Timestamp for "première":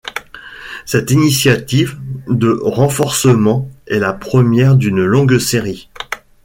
4.13-4.75